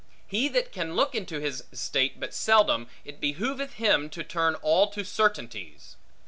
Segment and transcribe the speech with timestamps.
[0.25, 4.87] He that can look into his estate but seldom, it behooveth him to turn all
[4.89, 5.95] to certainties.